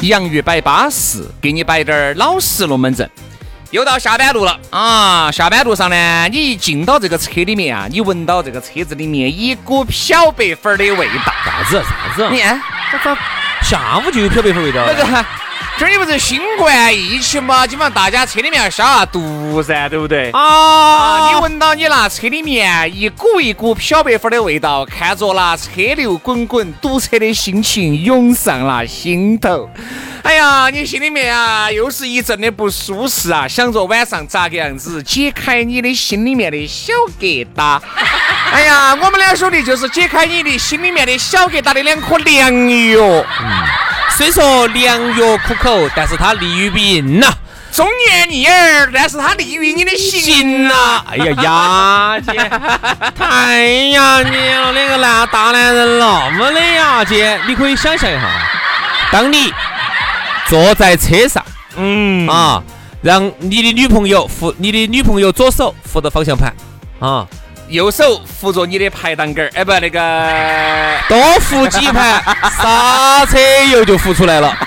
[0.00, 3.10] 洋芋摆巴适，给你摆点儿老实龙门阵。
[3.72, 5.30] 又到下班路了啊！
[5.32, 11.32] 下班路上呢，你一进到这个车里面啊，你闻到这个车子里面一股漂白粉儿的味道。
[11.44, 12.28] 啥子啥子？
[12.30, 12.62] 你看，
[13.62, 14.94] 下午就有漂白粉味道那。
[14.94, 15.26] 个
[15.78, 17.66] 这儿你不是新冠疫情嘛？
[17.66, 20.30] 基本上大家车里面要消下毒噻，对不对？
[20.30, 29.68] 啊，啊你闻到你那车里面一股一股漂白粉的味道，看着那车流滚滚，堵车的心情涌上了心头。
[30.22, 37.78] 哎呀，你心里面啊，又是一阵的不舒适啊，想着晚上咋个样子解开你的心里面的小疙瘩。
[38.50, 42.50] 哎呀，我们两兄弟就是解开你的心里面的小疙瘩的两颗良
[42.90, 43.26] 药。
[44.16, 47.28] 虽说良药苦口，但是它利于病呐。
[47.70, 51.04] 忠言逆耳，但是它利于你的行呐。
[51.06, 52.32] 哎呀，呀姐，
[53.14, 58.22] 太呀你了，两个男大男人那么的牙尖，你可以想象一下，
[59.12, 59.52] 当你
[60.48, 61.44] 坐在车上
[61.76, 62.62] 嗯啊，
[63.02, 66.54] 让你的女朋友扶你的女朋友左手扶着方向盘
[67.00, 67.26] 啊，
[67.68, 69.98] 右手扶着你的排档杆儿，哎不，那个
[71.08, 72.22] 多扶几盘，
[72.62, 73.38] 刹车
[73.72, 74.56] 油就浮出来了。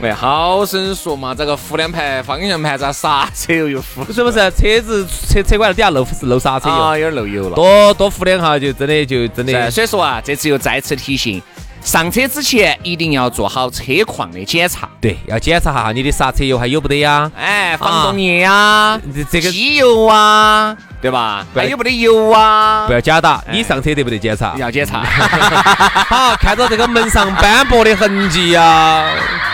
[0.00, 4.04] 喂，好生说嘛，这个扶两排方向盘咋刹车油又浮？
[4.12, 4.38] 是不是？
[4.52, 7.56] 车子车车管底下漏漏刹车油，啊，有点漏油了。
[7.56, 11.42] 多多扶两下就真的就真的所以说啊，这次又再次提醒，
[11.82, 14.88] 上车之前一定要做好车况的检查。
[15.00, 17.30] 对，要检查下你的刹车油还有不得呀？
[17.36, 21.46] 哎，防冻液呀，这这个机油啊，对吧？
[21.54, 22.86] 还有不得油啊？
[22.86, 24.54] 不要假打，哎你上车得不得检查？
[24.58, 25.02] 要检查。
[26.08, 29.10] 好，看到这个门上斑驳的痕迹呀，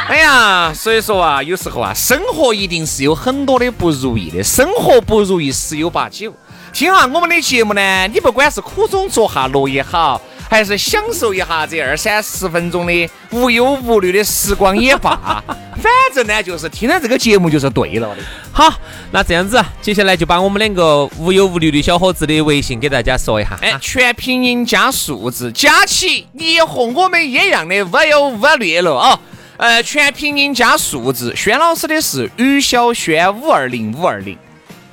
[0.09, 6.33] 哎呀，所以说啊，有时候啊，生活一定是有很多的不如意的，生活不如意十有八九。
[6.73, 15.43] 听下我们的节目呢，你不管是苦中作乐乐也好，还是享受一下这二三十分钟的无忧无虑的时光也罢，
[15.77, 18.22] 反正呢，就是听了这个节目就是对了的。
[18.53, 18.72] 好，
[19.10, 23.59] 那这样子，接下来就把我们两个无忧无虑的小伙子的微信给大家说一下。
[23.60, 29.21] 哎，全拼音加数字，加起你和我们一样的无忧无虑了啊！
[29.56, 34.37] 呃，全拼音加数字，轩老师的是于小轩五二零五二零，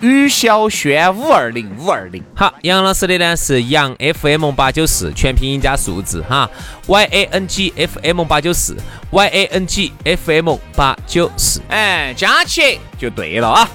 [0.01, 2.23] 于小轩五二零五二零。
[2.35, 6.49] 好，杨老师的呢是杨 FM 八九四，全拼音加数字哈
[6.87, 8.75] ，Y A N G F M 八九四
[9.11, 11.61] ，Y A N G F M 八九四。
[11.69, 13.69] 哎，加起就对了啊。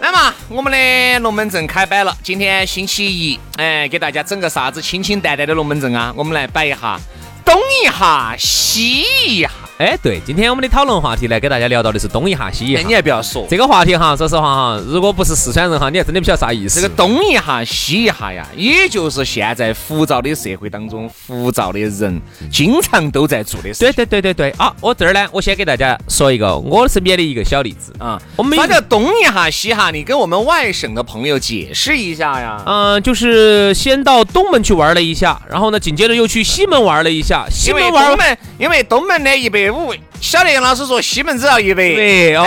[0.00, 6.12] 那么我们的龙门阵开摆了，今天星期一，哎，给大家整个啥子清清淡淡的龙门阵啊？
[6.16, 6.98] 我们来摆一下，
[7.44, 9.50] 东一下，西一下。
[9.78, 12.94] 哎，对，今天我们的讨论话题呢，给大家聊到的是东一下西一哎，下你。
[12.94, 16.80] 还不要说，这个话题哈，说实话哈，如果不是四川人哈，你还真的不晓得啥意思。
[16.80, 22.18] 这个东一下西一下呀，也就是现在浮躁的社会当中，浮躁的人
[22.50, 23.80] 经常都在做的事。
[23.80, 24.74] 对对对对对啊！
[24.80, 27.92] 我这儿呢，我先给大家说一个我身边的一个小例子。
[27.98, 29.90] 啊，我们叫东一下西一下？
[29.90, 32.62] 你跟我们外省的朋友解释一下呀。
[32.64, 37.44] 嗯、就是先到东门去玩了一下，然后呢，紧接着又去西门玩了一下。
[37.50, 41.82] 西因为门玩东门，因为东门的一百五，晓得杨老师说西门只要一百。
[41.82, 42.46] 对哦，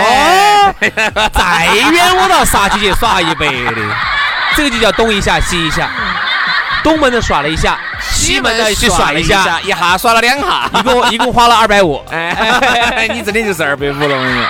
[1.32, 3.82] 再远我到沙溪去耍一百的，
[4.56, 5.90] 这个就叫东一下西一下。
[6.82, 10.70] 东门的耍了一下，西门的去耍了一下，一下耍了两下。
[10.74, 12.02] 一共一共花了二百五。
[12.10, 14.46] 哎， 你真的就是二百五了，我跟你说。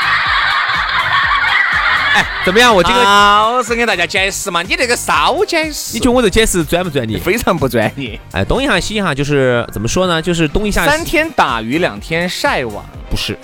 [2.44, 2.74] 怎么样？
[2.74, 7.18] 我这个，老实给大家解释嘛，你这个稍解释，你觉得我这解释专不专业？
[7.18, 8.18] 非常不专业。
[8.32, 10.20] 哎，东一下西一下，就是怎么说呢？
[10.20, 13.38] 就是东一下三天打鱼两天晒网，不是，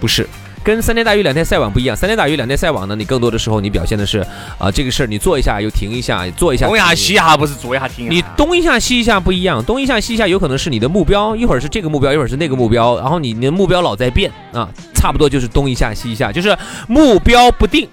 [0.00, 0.28] 不是。
[0.68, 4.18] 跟三天打鱼两天晒网不一样，三天打鱼两天晒网呢，你更多的时候你表现的是
[4.58, 8.14] 啊，这个事儿你做一下又停一下，做一下东一下西一下，不是做一下停一下。
[8.14, 16.54] 你东一下西一下不一样，东一下西一下有可能是你的目标，一会儿是这个目标，一会儿是那个目标，然后你的目标老在变啊，差不多就是东一下西一下，就是
[16.86, 17.88] 目标不定。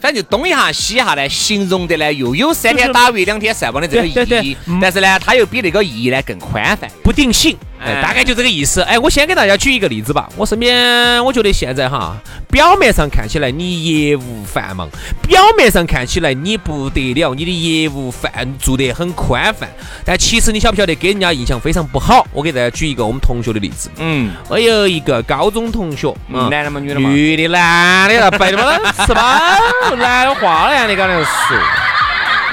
[0.00, 7.56] 反正就东一下西一下呢，形容的呢又有三天打鱼两天晒网的这个意义，但是呢，它又比那个意义呢更宽泛，不定性。
[7.82, 8.82] 哎，大概就这个意思。
[8.82, 10.28] 哎，我先给大家举一个例子吧。
[10.36, 12.16] 我身边，我觉得现在哈，
[12.50, 14.88] 表面上看起来你业务繁忙，
[15.26, 19.68] 表面上看起来你不得了，你的业务范做得很宽泛，
[20.04, 22.26] 但其实你晓不晓得给人家印象非常不好？
[22.32, 23.90] 我给大家举一个我们同学的例子。
[23.96, 26.80] 嗯，我有一个高中同学，男的吗？
[26.80, 27.10] 女的吗？
[27.10, 28.92] 女的，男的，白的吗？
[29.06, 29.58] 是吧？
[29.96, 31.58] 男的话了呀，你刚才说。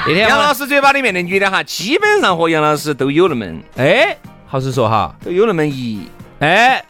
[0.06, 3.44] 那天杨老师嘴巴里面的女的哈，基本上和杨老师都有那么
[3.76, 4.16] 哎。
[4.48, 6.08] 好是说哈，都有那么一
[6.40, 6.82] 哎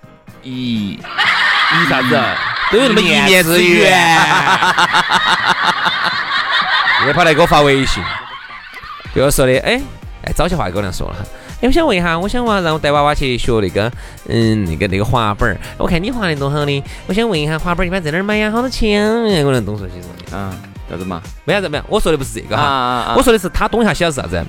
[0.43, 2.21] 一一啥子，
[2.71, 4.19] 都有那么一面之缘。
[7.07, 8.03] 又跑来给我发微信，
[9.13, 9.81] 给我说的，哎
[10.25, 11.21] 哎，早些话跟我说了哈。
[11.61, 13.91] 哎，我想问一下，我想娃让我带娃娃去学那个，
[14.29, 15.59] 嗯，那个那个滑板儿。
[15.77, 18.51] 我看你滑的多好的，我想问一下，滑板儿一般在哪儿买呀？
[18.53, 19.05] 好多钱？
[19.45, 20.39] 我能东说西说。
[20.39, 20.55] 啊，
[20.91, 21.23] 啥子嘛？
[21.45, 21.85] 没啥子没有？
[21.89, 24.45] 我说的不是这个哈，我说的是他东一下西是啥子？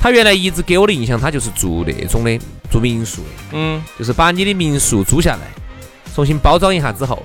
[0.00, 2.38] 他原来一直给我的印象，他就是做那种的，
[2.70, 3.28] 做民宿的。
[3.52, 5.42] 嗯，就是把你的民宿租下来，
[6.14, 7.22] 重新包装一下之后，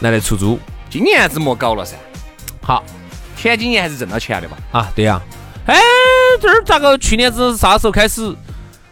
[0.00, 0.58] 拿来出租。
[0.90, 1.96] 今年子莫搞了噻。
[2.60, 2.84] 好，
[3.36, 4.56] 前几年还是挣到钱的吧？
[4.72, 5.20] 啊，对呀。
[5.66, 5.78] 哎，
[6.40, 8.34] 这儿咋个去年子啥时候开始？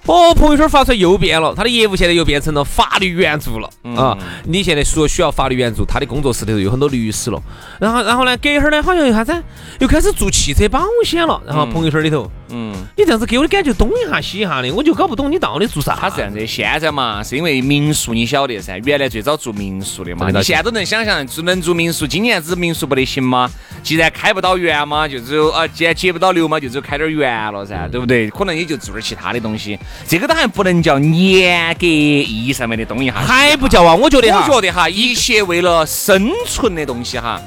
[0.06, 4.16] 哦，朋友圈发出来又变了，他的业务现在又变成了法律援助了啊！
[4.44, 7.40] 你现在说需要法律援助，他的工作室里头有很多律师了。
[7.78, 9.32] 然后，然后呢，隔一会儿呢，好像又啥子，
[9.78, 11.40] 又开始做汽车保险了。
[11.46, 15.96] 然后朋友圈里头，嗯，你这样子给我的感觉东一下西一下的，我就搞不懂你到底做啥。
[16.00, 23.50] 他是这样子，现在嘛，是因为民宿你晓得噻，原来最早做民宿的嘛，你现在都能想象，能做民宿，今年子民宿不得行吗？
[23.82, 28.28] 既然开不到园嘛，就只有啊，既然接不到流嘛，就只有开点园了噻，对不对？
[28.30, 29.78] 可能也就做点其他的东西。
[30.06, 33.94] 这个都还不能叫严格意义上面的东一下，还不叫啊？
[33.94, 37.40] 我觉得，我觉得哈，一切为了生存的东西哈，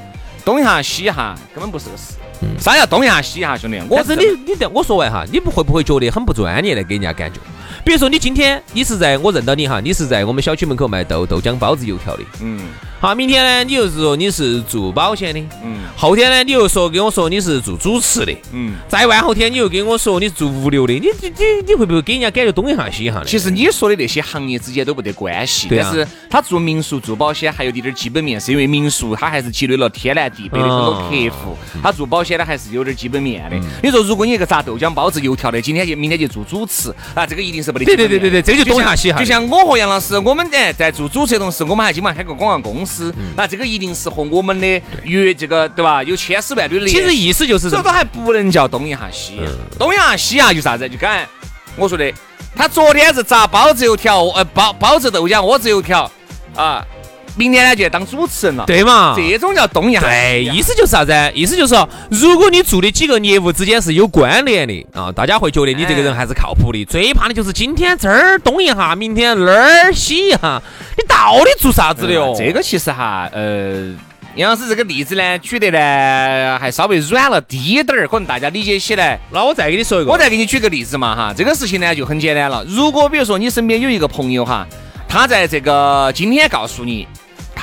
[0.45, 2.13] 东一下西一下根本不是个事。
[2.59, 3.81] 啥要东一下西一下，兄弟？
[3.89, 7.39] 我是你，你等我说完哈，你不会不会觉得很不专业的给人家感觉？
[7.83, 12.59] 比如说你今天你是在我认到你哈，你是在我们小区门口卖豆豆浆、包子、油条的，嗯。
[13.03, 23.25] 好，明天呢，你又是说你是做保险的，嗯，后天呢，你又说跟我说你是做主持的，嗯，再万后天你又跟我说你是做物流的，你你你你会不会给人家感觉东一下西一下的？
[23.25, 33.59] 其实你说的那些行业之间都不得关系，但是他做民宿、做保险还有点点基本面，是因为民宿他还是积累了天南地北的很多客户，他做保险呢还是有点基本面的。
[33.81, 37.83] 你说如果你一个炸豆浆、包子、油条的，今天就明天就做主持，啊，这个一定是不得。
[37.83, 39.19] 对对对对对，这个就东一下西一下。
[39.19, 42.92] 就像我和杨老师，我们哎在做主持的同时，我们还经常开个广告公司，
[43.35, 43.63] 那这个。
[43.73, 46.03] 一定是和我们的与这个对吧？
[46.03, 46.87] 有千丝万缕的。
[46.87, 49.39] 其实意思就是，这都还不能叫东一下西，
[49.79, 50.87] 东一下西啊，就啥子？
[50.87, 51.27] 就刚才
[51.75, 52.13] 我说的，
[52.55, 56.11] 他昨天是炸包子油条，呃，包包子豆浆，窝子油条
[56.55, 56.85] 啊，
[57.35, 59.13] 明天呢就要当主持人了，对嘛？
[59.17, 60.01] 这种叫东一下。
[60.01, 61.13] 对，意思就是啥子？
[61.33, 66.85] 意思就是说，如果你做的几个业务之间是有关联的啊，大家会觉得你这个人还是靠谱的。
[66.85, 70.61] 最怕的就是今天这儿东一下，明天那儿西一下。
[70.95, 72.35] 你到底做啥子的哟？
[72.37, 73.91] 这个其实哈，呃，
[74.35, 79.19] 杨老师这个例子呢，举得呢还稍微软了低点儿，可能大家理解起来。
[79.31, 81.33] 那我再给你说一个，我再给你举个例子嘛哈。
[81.35, 82.63] 这个事情呢就很简单了。
[82.67, 84.67] 如果比如说你身边有一个朋友哈，
[85.07, 87.07] 他在这个今天告诉你，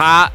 [0.00, 0.30] 他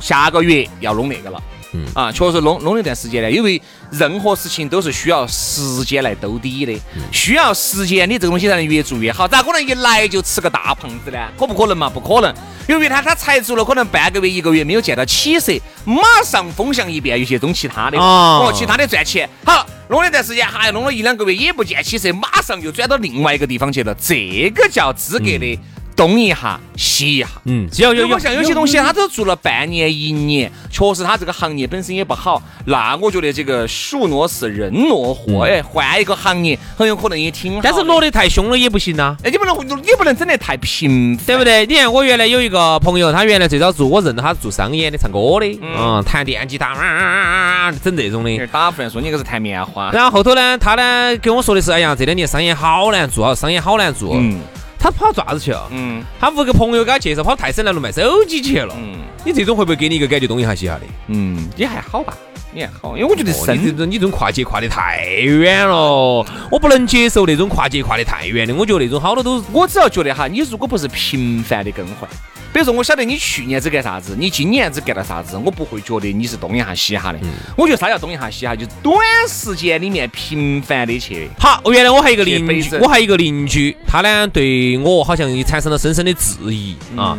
[0.00, 1.42] 下个月要弄那个了。
[1.72, 3.60] 嗯啊，确实弄弄了一段时间呢，因为
[3.90, 9.26] 任何事情都是需要时间来兜底的，需要时间，你这个东西才能越做越好。
[9.28, 11.18] 咋可能一来就吃个大胖子呢？
[11.36, 11.90] 可不可能嘛？
[11.90, 12.32] 不可能。
[12.68, 15.52] 由于他他才做了可能半个月一个月没有见到起色，
[15.84, 19.28] 马上风向一变，又去弄其他的哦，其他的赚钱。
[19.44, 23.94] 好，弄了一段时间，还弄了一两个月也不见起色，马上又转到另外一个地方去了。
[23.96, 25.58] 这个叫资格的。
[25.98, 37.60] 东一下西一下，嗯，只要有有像有些东西，他都做了半年一年，确实他这个行业本身也不好，那我觉得这个树挪死人挪活，哎，换一个行业很有可能也挺好。
[37.64, 41.66] 但是挪得太凶了也不行呐，哎，你不能你不能整得太平，对不对？
[41.66, 48.46] 你看我原来有一个朋友，他原来最早做，我认得他是做商演的，唱歌的，嗯，弹电吉他，啊整这种的。
[48.46, 49.90] 打不然说你个是弹棉花。
[49.90, 54.14] 然后后头呢，他呢跟我说的是，哎呀，这两年商演好难做，商演好难做。
[54.14, 54.38] 嗯。
[54.78, 55.68] 他跑爪子去了？
[55.70, 58.74] 嗯，他五个朋友给他介绍跑泰森南路卖手机去了。
[58.78, 60.82] 嗯，你这种会不会给你一个感觉东一下西一下的？
[61.08, 62.16] 嗯，也还好吧。
[62.52, 68.54] 你看好，因为我觉得哦你这种你这种跨界跨得太远了，我不能接受那种跨界跨得太远的。
[68.54, 72.08] 我觉得那种好多都我只要觉得哈，你如果不是频繁的更换，
[72.52, 77.18] 比如说我晓得你去年子干啥子，你今年子干了啥子，我不会觉得你是东一下西一下的。
[77.54, 78.96] 我觉得啥叫东一下西一下，就是短
[79.28, 81.28] 时间里面频繁的去。
[81.38, 81.60] 好。
[81.70, 87.16] 原来我还有一个邻居，我还有一个邻居，他呢对我好像也产生了深深的质疑啊。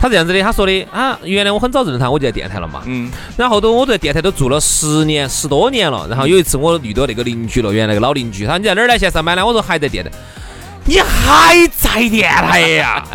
[0.00, 2.82] 他这样子的，他说的啊，原来我很早认识他，我就在电台了嘛。
[2.86, 6.06] 嗯，然后后头我在电台都做了十年十多年了。
[6.08, 8.98] 然后有一次我遇到那个邻居了，原来那个老邻居，他说你在哪儿呢？
[8.98, 9.44] 现在上班呢？
[9.44, 10.10] 我说还在电台。
[10.84, 13.06] 你还在电台呀？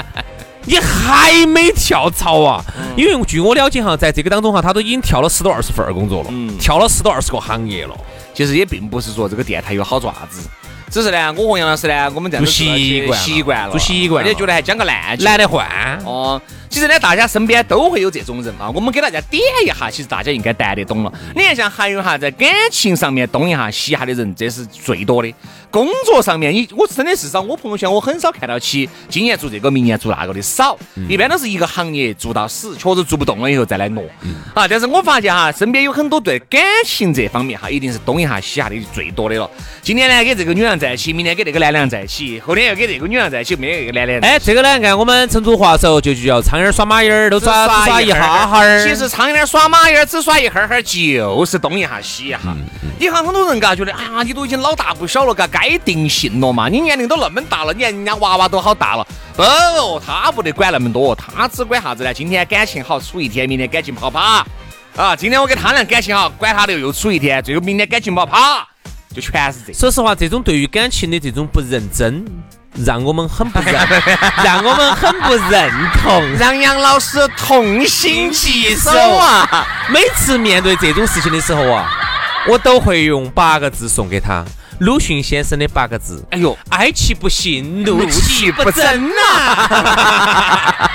[0.65, 2.63] 你还没跳槽啊？
[2.97, 7.95] 因为据我了解哈，在这个当中哈，他都已经跳了十多二十份儿工作了，跳了十多二十个行业了。
[8.33, 10.47] 其实也并不是说这个电台有好爪子，
[10.89, 15.67] 只是呢，我和杨老师呢，我们这样子做习惯了习惯了，做习惯了而且觉得还讲个烂句懒得换，
[16.05, 18.69] 哦，其实呢，大家身边都会有这种人啊。
[18.73, 21.11] 我们给大家点一下，其实大家应该谈得懂了。
[21.35, 25.33] 你看，像还有哈，在感情上面东一下西一下的人，这是最多的。
[25.69, 34.03] 工作上面，你我真的是少，我朋友圈我很少看到起今年做这个，明年做那个的少，一般都是一个行业做到死，确实做不动了以后再来挪。
[34.53, 39.49] 啊，但是我发现哈，身边有很多对感情这方面哈，一定是东一下西一下的最多的了。
[39.81, 44.35] 今天呢，跟这个女人在一起，明天跟那个男人在一起，后天又跟这个女人在一起，明天跟那个男人在一起。
[44.35, 48.83] 哎，这个呢，按我们成都话说就叫苍蝇儿耍马眼儿，都耍只耍一哈哈儿。
[48.83, 52.39] 其实苍蝇儿耍马眼儿，只耍一哈哈儿，就是东一下西一下。
[52.99, 56.69] 你看很多人嘎觉得啊，你都已经老大不小了，嘎该定性了嘛。
[56.69, 59.07] 你年龄都那么大了，你看人家娃娃都好大了。
[59.35, 62.13] 不，他不得管那么多，他只管啥子呢？
[62.13, 64.45] 今天感情好处一天，明天感情不好啪。
[64.95, 68.67] 啊，今天我跟他俩感情好，管他的又处一天，最后明天感情不好啪，
[69.15, 69.73] 就全是这。
[69.73, 72.25] 说实话，这种对于感情的这种不认真，
[72.83, 73.75] 让我们很不认，
[74.43, 75.71] 让我们很不认
[76.01, 76.27] 同。
[76.39, 79.67] 让杨老师痛心疾首啊！
[79.89, 81.91] 每次面对这种事情的时候啊，
[82.47, 84.43] 我都会用八个字送给他。
[84.79, 90.89] 鲁迅先生的八个字：哎呦，哀其不幸，怒怒其其不不争呐啊！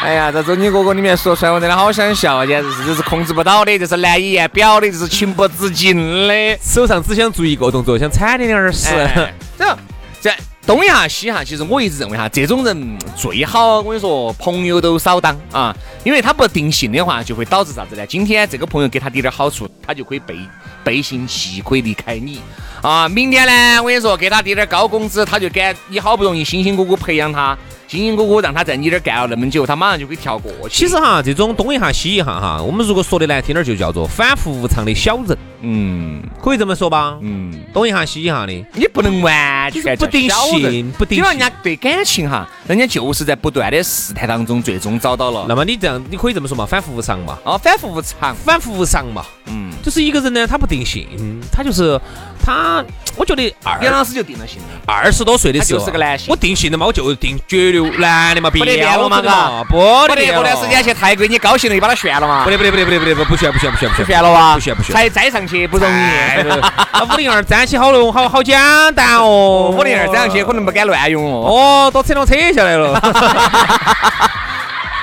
[0.04, 6.58] 哎呀，在周你哥哥里面说出来，我真的好想笑，简直是这是控制不到的，这是难以言表的，这是情不自禁的。
[6.62, 8.94] 手上只想做一个动作，想铲你的耳屎。
[8.94, 9.76] 哎 这
[10.20, 10.30] 这
[10.68, 18.06] 东一下西一下，其实我一直认为哈，这种人最好，我跟你说，朋友都少当啊，因为他不定性的话，就会导致啥子呢？
[18.06, 20.36] 今天这个朋友给他点点好处，他就可以背
[20.84, 22.42] 背信弃可以离开你
[22.82, 23.08] 啊。
[23.08, 27.56] 明天呢，我跟你说，给他点点高工资，他就敢你好不容易辛辛苦苦培养他，
[27.86, 30.80] 辛辛苦苦让他在你这儿干了那么久，他马上就可以跳过去。
[30.80, 37.18] 其实哈，这种东一下西一下哈，我们如果说的难听点，就叫做反复无常的小人，嗯可以这么说吧？
[37.20, 41.38] 嗯，东一下西一下的，你不能完全不定性，不定因为人。
[41.38, 48.34] 家对感情哈，人家就是在不断的试探当中，最终找到了那么你这样，你可以这么说嘛，反复无常嘛，哦，反复无常。
[48.34, 51.06] 反复无常嘛，嗯，就是一个人呢，他不定性，
[51.52, 52.00] 他就是
[52.44, 52.84] 他，
[53.16, 54.68] 我觉得二杨老师就定了性了。
[54.86, 62.50] 二十多岁的时候，他就是个男性我定性的嘛，我就定绝对男的嘛，不得变了嘛标准的嘛，不不得得变过段时间去泰国，你高兴了就把他炫了嘛不？
[62.50, 64.54] 得不得不得不得不得不不炫不炫不炫不不炫炫了哇？
[64.54, 64.94] 不炫不炫。
[64.94, 66.48] 才栽上去不容哎易。
[66.92, 68.58] 那五零二粘起好了，好好简
[68.94, 69.74] 单哦。
[69.76, 71.88] 五零二粘上去可能不敢乱用哦。
[71.88, 73.00] 哦，都扯拢扯下来了。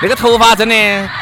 [0.02, 0.74] 那个头发真的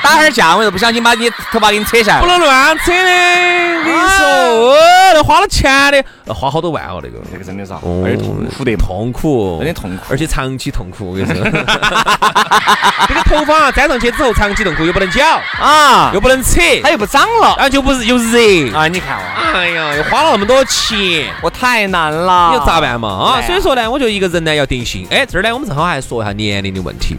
[0.02, 2.26] 打哈儿架，我又不小心把你头发给你扯下来不。
[2.26, 4.76] 能乱扯的，跟你说，哦，
[5.14, 7.19] 那花了钱的，那花好多万哦，那个。
[7.33, 8.76] 那个真的是而且痛苦的。
[8.76, 11.45] 痛苦，真的痛苦而且长期痛苦，我跟你说。
[13.07, 18.38] 这个头发粘上去之后，长期痛苦，又不能绞，啊，又不能扯，它又不长了然后就不是又热。
[18.76, 18.88] 啊！
[18.88, 19.23] 你看哦，
[19.54, 22.49] 哎呀，又花了那么多钱，我太难了。
[22.50, 23.37] 你要咋办嘛？
[23.38, 25.07] 啊，所以说呢，我觉得一个人呢要定性。
[25.11, 27.16] 哎，这儿呢，我们正好还说一下年龄的问题。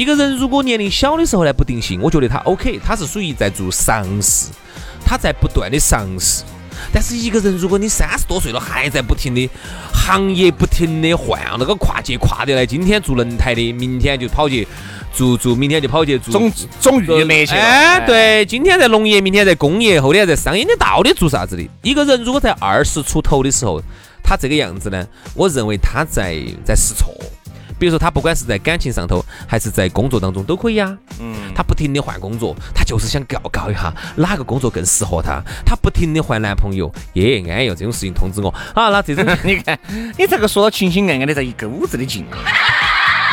[0.00, 4.46] 一个人如果年龄小的时候呢不定性，我觉得他 OK，他是属于在做尝试，
[5.04, 6.42] 他在不断的尝试。
[6.90, 9.46] 但是一个人，如果你三十多岁了还在不停的
[9.92, 14.66] 行业不停的换，那个跨界跨的来，今天做轮胎的，明天就跑去
[15.12, 17.60] 做做，明天就跑去做种种玉梅去了。
[17.60, 21.68] 哎，，对，今天在农业，明天在工业，后天在商业，你到底做啥子的？
[21.82, 23.82] 一个人如果在二十出头的时候，
[24.24, 27.14] 他这个样子呢，我认为他在在试错。
[27.80, 30.94] 比如说，他不管是在感情上头，还是在工作当中都可以啊。
[31.18, 35.42] 嗯，他不停的换工作，他就是想告告一下哪个工作更适合他。
[35.64, 38.90] 他不停的换男朋友，耶，安逸，这种事情通知我啊。
[38.90, 39.78] 那这种 你看，
[40.18, 42.26] 你这个说到情情爱爱的，在一钩子的劲。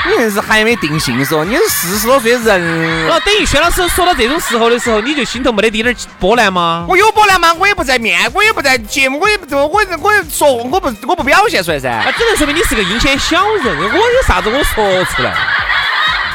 [0.05, 6.85] 你硬是还没定性说，你是四十多岁的人，那等于薛老师说到这种时候的时候，你就心头没得滴点儿波澜吗？
[6.87, 7.53] 我有波澜吗？
[7.53, 12.11] 我也不在面，我也不在节目，我也不我我我也说我不我不表现出来噻那。
[12.11, 15.33] 只能说明你是个阴险小人，我有啥子我说出来。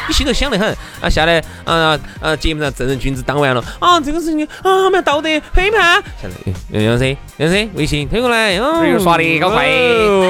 [0.09, 9.67] 你心头想得很啊，下来啊啊节目上正人君子当完了啊，这个事情啊没道德批判，下来杨杨生杨生微信推过来，哦，又刷的搞快，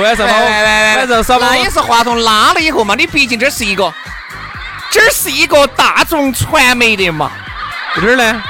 [0.03, 3.93] 晚上好，晚上耍那也是话筒拉了以后嘛，你毕竟这是一个，
[4.91, 7.31] 这是一个大众传媒的嘛，
[7.97, 8.43] 这儿呢？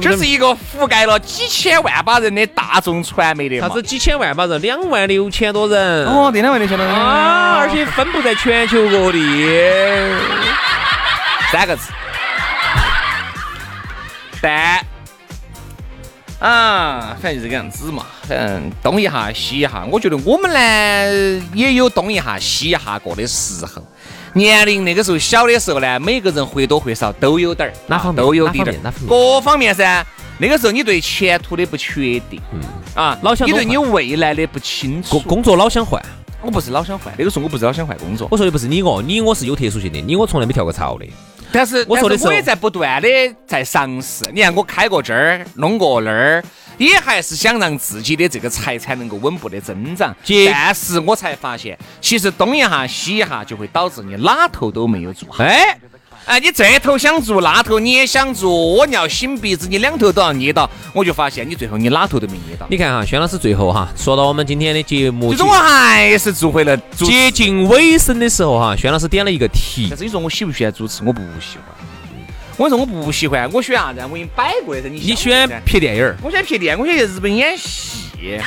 [0.00, 3.68] 这是一个覆盖了几千万把人的大众传媒的嘛。
[3.68, 4.60] 啥子几千万把人？
[4.62, 6.06] 两万六千多人。
[6.06, 9.20] 哦，对，两万六千多人啊，而且分布在全球各地。
[11.52, 11.92] 三个字。
[14.40, 14.80] 但
[16.40, 18.06] 啊，反正就这个样子嘛。
[18.28, 23.86] 嗯，东一下西一下，我觉得我们呢也有东一下西一下过的时候。
[24.34, 30.04] 年龄那个时候小的时候呢，每个人或多或少都有点儿，哪方面都有点儿，各方面噻。
[30.38, 32.60] 那个时候你对前途的不确定，嗯
[32.94, 36.02] 啊，老想你对你未来的不清楚工，工作老想换。
[36.40, 41.06] 我不是老想换，那个时候我不是老想换工作，我说的不是你我，你我是有特殊性的，你我从来没跳过槽的。
[41.52, 43.08] 但是我说的是但我也在不断的
[43.46, 44.24] 在尝试。
[44.32, 46.42] 你看我开过这儿，弄过那儿，
[46.78, 50.14] 也还是想让自己的这个财产能够稳步的增长。
[50.46, 55.44] 但是我才发现，其实东一下西一下就会导致你哪头都没有做好。
[55.44, 55.78] 哎，
[56.24, 62.66] 哎，你这头想做，那头你也想做，我你要擤鼻子，你两头都要捏到，我就发现你最后你哪头都没捏到。
[62.70, 71.02] 你看哈，轩老师最后哈，说到我们今天的节目最终我还是做回了主接近尾声的时候哈，轩老师点了一个题但，是你说我喜不喜欢主持？
[71.04, 71.66] 我不喜欢。
[72.56, 74.06] 我说我不喜欢，我喜欢啥子啊？
[74.08, 74.88] 我给你摆过来噻。
[74.88, 75.48] 你你喜欢？
[75.66, 76.16] 拍电影儿？
[76.22, 78.38] 我喜欢拍电影，我喜欢日本演戏。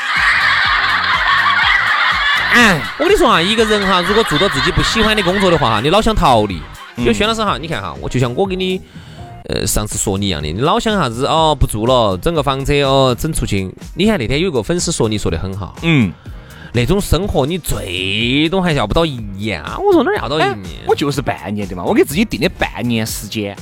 [2.54, 6.62] 嗯，我跟你说哈，一个人哈，如果做到自己不喜欢的工作的话哈，你老想逃离。
[7.04, 8.80] 就轩老师哈，你看哈，我就像我给你
[9.50, 13.70] 呃上次说你一样的，你老想啥子哦不做了，整个房车哦整出去。
[13.96, 16.14] 你看那天有一个粉丝说你说的很好，嗯，
[16.74, 19.78] 那种生活你最多还要不到一年啊。
[19.80, 20.70] 我说哪儿要到一哎年？
[20.88, 23.56] 我就是半年的嘛，我给自己定的半年时间。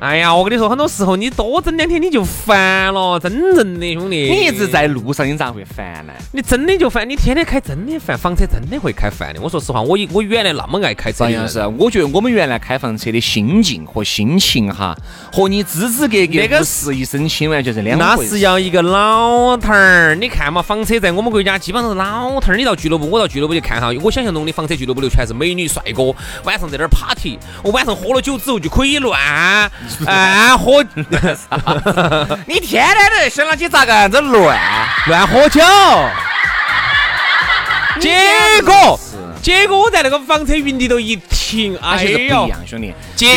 [0.00, 4.28] 哎呀，我跟你说，很多时候你多整两天你就烦了，真正的兄弟。
[4.28, 6.12] 你一直在路上，你咋会烦呢？
[6.32, 9.40] 你真的就烦，你天天开真的烦，房车真的会开烦的。
[9.40, 14.94] 我说实话，我我原来那么爱开车的人，张老师，我觉得我们原来开房车的心境和心情哈，
[15.32, 18.40] 和你支支格格那个是一身轻完全是两那是。
[18.40, 20.14] 要一个老头儿。
[20.16, 22.56] 你看嘛，房车在我们国家基本上是老头儿。
[22.56, 29.18] 你到俱乐部，我到俱乐部去看哈，我想象中的房车俱乐部里全是美女帅哥，晚上在那儿 party，我晚上喝了酒之后就可以乱
[30.06, 30.82] 啊 喝
[32.46, 34.58] 你天天都在想到起咋个样子乱？
[35.06, 35.60] 乱喝酒。
[38.00, 38.18] 结
[38.64, 38.98] 果
[39.40, 42.92] 结果我在那个房车云里头一停，哎而且是不呦一，样，兄弟。
[43.14, 43.28] 尽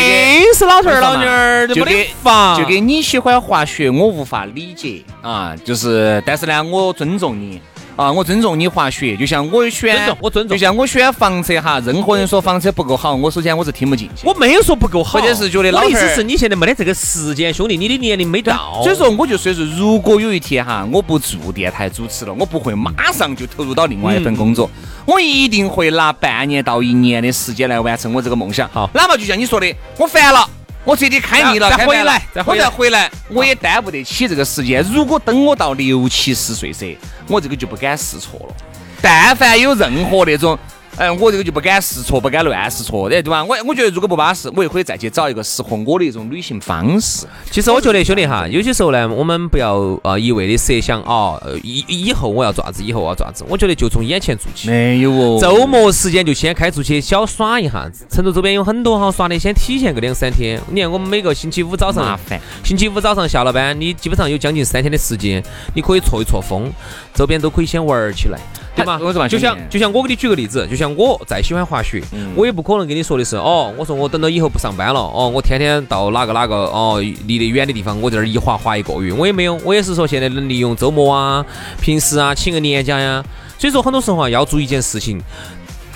[0.56, 5.54] 是老头儿老妞儿，就没得房，就跟你喜欢滑雪，我无法理解啊。
[5.66, 7.62] 就是，但是呢，我尊重你
[7.98, 9.18] 啊，我尊重你滑雪。
[9.18, 14.28] 就像我选，尊重我尊重就像我选房车哈，任何人说房车不够好，我首先我是听不进去。
[14.28, 28.70] 我没有说不够好，或者是觉得老意思是你现在没得这个时间，兄弟，你的年龄没到，所以说，我就说是，如果有一天哈，我不做电台主持了，我不会马上就投入到另外一份工作，嗯我一定会拿半年到一年的时间来完成我这个梦想。
[28.74, 30.57] 好哪怕就像你说的，我烦了。
[30.88, 34.82] 我彻底开腻了，再回来再回来我再回来，我也耽误得起这个时间。
[34.84, 36.98] 如果等我到六七十岁噻，
[37.28, 38.56] 我这个就不敢试错了。
[39.02, 40.58] 但凡有任何那种，
[40.98, 43.44] 嗯，我这个就不敢试错，不敢乱试错，哎，对吧？
[43.44, 47.28] 我我觉得如果不巴适，我也可以再去找一个适合我的一种旅行方式。
[47.52, 53.46] 其实我觉得兄弟哈，有些时候呢，我们不要呃一味的设想啊，呃以以后我要做啥子，以后我要做啥子。
[53.48, 54.70] 我觉得就从眼前做起。
[54.70, 60.60] 没有哦周末时间就先开出去小耍一下子，成都周边有很多好耍的，先体验个两三天。
[60.72, 62.40] 你看我们每个星期五早上，麻烦。
[62.64, 65.44] 星期五早上下了班，你基本上有将近三天的时间，
[65.76, 66.72] 你可以错一错风，
[67.14, 68.40] 周边都可以先玩儿起来，
[68.76, 69.00] 对吧？
[69.28, 81.46] 就像就像我给你举个例子，就像我再喜欢滑雪，嗯我也不可能跟你说的是哦，我说我等到以后不上班了，哦，我天天到哪个哪个哦离得远的地方，我在那儿一滑滑一个月，我也没有，我也是说现在能利用周末啊、
[81.82, 83.24] 平时啊请个年假呀。
[83.60, 85.20] 所以说很多时候啊，要做一件事情，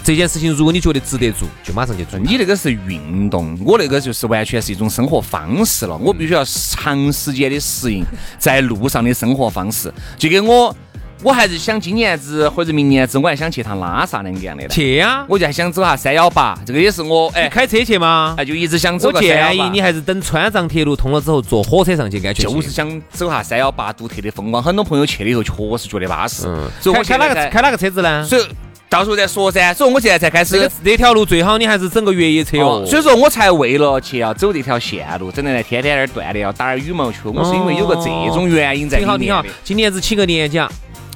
[0.04, 2.17] 这件事情如果你觉得值得做，就马上去做。
[2.17, 5.95] 你那个是运动，我那个就是完全是一种生活方式了。
[5.97, 8.04] 我必须要长时间的适应
[8.39, 10.75] 在路上的生活方式，就跟我，
[11.23, 14.67] 我还是想今年子或者明年子，我还想去趟拉萨那个样的。
[14.69, 18.34] 去呀、我就还想走下三幺八，这个也是我哎你开车去吗？
[18.38, 22.43] 哎就一直想走我个318建议你还是等川藏铁路通了之后，坐火车上去安全些。
[22.43, 24.63] 就是想走下三幺八独特的风光。
[24.63, 28.25] 很多朋友去了以后确实觉得巴适，嗯，所以我开开哪个开哪个车子呢？
[28.25, 28.43] 所以
[28.89, 29.73] 到时候再说噻。
[29.73, 32.84] 所以我现在才开始这个那条路最好你还是整个越野车哦。
[32.86, 37.31] 所以说我才为了去要走这条线路，整的来天天在那儿锻炼，要打点羽毛球。
[37.31, 38.03] 我是因为有个这
[38.34, 40.69] 种原因在里面挺好挺好。，今年子请个年假，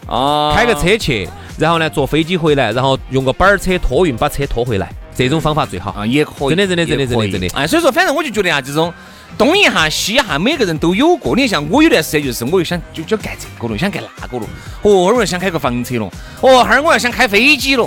[0.08, 5.92] 哦开个车去，然后呢坐飞机回来，然后用个板儿车托运把车拖回来，这种方法最好。
[5.92, 8.94] 啊，也可以，真的真的真的真的真的哎，所以说，反正我就觉得啊，这种
[9.38, 11.36] 东一下西一下，每个人都有过。
[11.36, 14.46] 你像我有段时间就是，我又想就就干这个了，想干那个了。
[14.82, 16.10] 哦，后儿想开个房车了，
[16.42, 17.84] 哦，哈儿我要想开飞机了，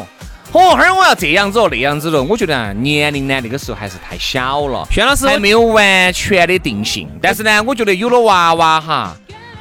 [0.52, 2.22] 哦，哈儿我要这样子哦，那样子了。
[2.22, 7.08] 我觉得啊，年龄呢，那个时候还是太小了，轩老师还没有完全的定性。
[7.22, 9.16] 但是呢，我觉得有了娃娃哈。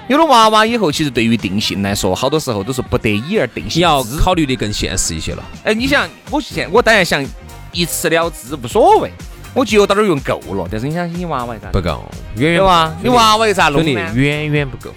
[0.08, 4.02] 有了娃娃以后，其实对于定性来说，好多时候都是不得已而定你要。
[4.20, 5.44] 考虑的更现实一些了。
[5.66, 7.26] 哎，你想，我现我当然想
[7.74, 9.12] 一次了之，无所谓，
[9.54, 10.68] 我就到那儿用够了。
[10.72, 12.06] 但是你想，你娃娃咋不够，
[12.38, 12.96] 远远对吧？
[13.04, 14.12] 你娃娃又咋弄兄弟呢？
[14.16, 14.94] 远远不够，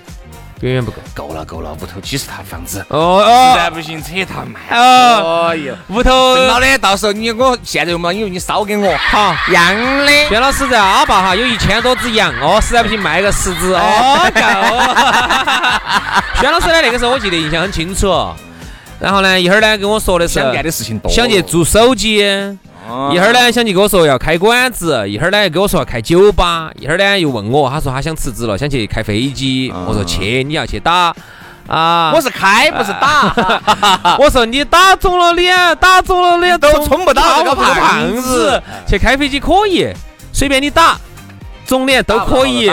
[0.60, 0.98] 远远不够。
[1.14, 4.60] 够了够了，屋头几十套房子，哦实在不行扯他卖。
[4.76, 9.34] 哦，哎呦，屋头挣到的，到时候你我现在用嘛，因为你烧给我，好。
[9.52, 9.74] 样
[10.06, 10.28] 的。
[10.28, 14.40] 轩老师在阿坝哈有一千多只羊哦，实在不行卖个十只哦，够。
[16.40, 18.08] 轩 老师呢那个时候我记得印象很清楚，
[18.98, 22.56] 然后呢一会儿呢跟我说的是想干的事情多，想去做手机，哦
[23.12, 31.14] 一会儿呢想去跟我说要开馆子，一会儿呢又跟我说要开酒吧，一会儿呢又问我，他说他想辞职了，想去开飞机，我说去你要去打。
[31.68, 33.32] 啊，我是开不是打，
[34.18, 39.86] 我说你打肿了脸，打肿了脸都冲不到那个胖胖子，去开飞机可以，
[40.32, 40.98] 随便你打，
[41.70, 42.68] 肿脸都可以。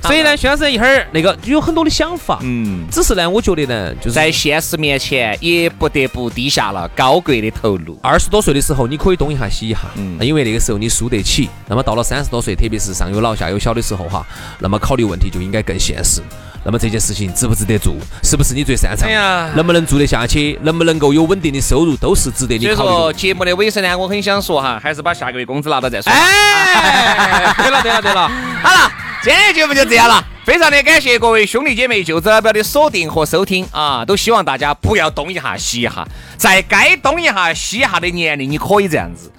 [0.00, 7.98] 所以呢，薛老师一会儿那个有很多的想法，嗯，只是呢，我觉得呢，就是在现实面前也不得不低下了高贵的头颅。
[8.00, 11.50] 二十多岁的时候，你可以东一下西一下，嗯因为那个时候你输得起。
[11.66, 14.24] 那么到了三十多岁，特别是上有老下有小的时候哈，
[14.60, 16.20] 那么考虑问题就应该更现实。
[16.64, 19.50] 那么这件事情值不值得做，是不是你最擅长哎呀？
[19.54, 20.58] 能不能做得下去？
[20.62, 26.12] 能不能够有稳定的收入，都是值得你考虑的说，节目的尾声呢，我很想说哈，还是把下个月工资拿到再说。
[26.12, 28.30] 哎， 对了对了对了，
[28.62, 28.92] 好了，
[29.22, 34.04] 今天节目就这样了，非常的感谢各位兄弟姐妹、舅子老表的锁定和收听啊！
[34.04, 39.32] 都希望大家不要东一下西一下，在该东一下西一下的年龄，你可以这样子。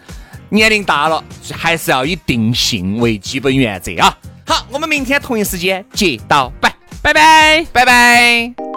[0.50, 4.18] 年龄大了，还是要以定性为基本原则啊！
[4.46, 6.71] 好，我们明天同一时间接到拜，
[7.02, 7.66] 拜拜。
[7.74, 8.71] 拜拜。